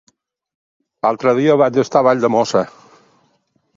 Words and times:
L'altre 1.05 1.33
dia 1.41 1.57
vaig 1.63 1.77
estar 1.85 2.01
a 2.01 2.07
Valldemossa. 2.11 2.65